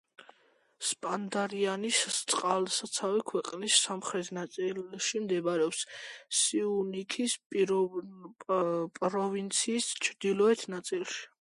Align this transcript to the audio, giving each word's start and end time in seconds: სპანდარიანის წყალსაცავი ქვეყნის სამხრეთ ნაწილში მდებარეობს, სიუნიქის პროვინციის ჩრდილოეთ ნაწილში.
სპანდარიანის 0.91 1.99
წყალსაცავი 2.31 3.21
ქვეყნის 3.33 3.75
სამხრეთ 3.89 4.31
ნაწილში 4.39 5.23
მდებარეობს, 5.27 5.85
სიუნიქის 6.41 7.37
პროვინციის 8.49 9.93
ჩრდილოეთ 10.09 10.67
ნაწილში. 10.77 11.27